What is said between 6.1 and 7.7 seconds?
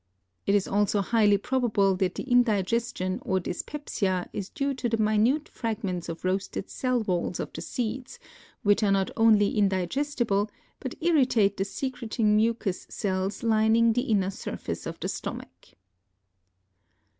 roasted cell walls of the